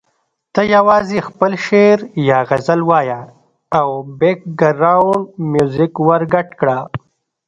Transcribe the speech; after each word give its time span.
ته 0.53 0.61
یوازې 0.75 1.19
خپل 1.29 1.51
شعر 1.65 1.99
یا 2.29 2.39
غزل 2.49 2.81
وایه 2.89 3.21
او 3.79 3.89
بېکګراونډ 4.19 5.25
میوزیک 5.53 5.93
ورګډ 6.07 6.47
کړه. 6.59 6.79